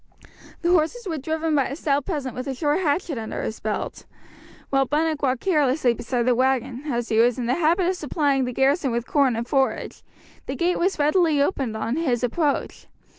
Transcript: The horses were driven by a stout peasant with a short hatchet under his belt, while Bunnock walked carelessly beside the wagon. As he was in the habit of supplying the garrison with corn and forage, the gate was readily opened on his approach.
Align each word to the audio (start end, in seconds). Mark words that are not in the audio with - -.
The 0.63 0.71
horses 0.71 1.07
were 1.07 1.19
driven 1.19 1.53
by 1.53 1.67
a 1.67 1.75
stout 1.75 2.07
peasant 2.07 2.33
with 2.35 2.47
a 2.47 2.55
short 2.55 2.79
hatchet 2.79 3.19
under 3.19 3.43
his 3.43 3.59
belt, 3.59 4.07
while 4.71 4.87
Bunnock 4.87 5.21
walked 5.21 5.41
carelessly 5.41 5.93
beside 5.93 6.23
the 6.25 6.33
wagon. 6.33 6.85
As 6.87 7.09
he 7.09 7.19
was 7.19 7.37
in 7.37 7.45
the 7.45 7.53
habit 7.53 7.85
of 7.85 7.95
supplying 7.95 8.45
the 8.45 8.51
garrison 8.51 8.89
with 8.89 9.05
corn 9.05 9.35
and 9.35 9.47
forage, 9.47 10.01
the 10.47 10.55
gate 10.55 10.79
was 10.79 10.97
readily 10.97 11.39
opened 11.39 11.77
on 11.77 11.97
his 11.97 12.23
approach. 12.23 12.87